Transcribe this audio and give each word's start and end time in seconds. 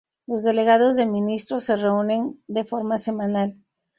Los 0.25 0.41
Delegados 0.41 0.95
de 0.95 1.05
Ministros, 1.05 1.65
se 1.65 1.77
reúnen 1.77 2.41
de 2.47 2.63
forma 2.63 2.97
semanal. 2.97 3.55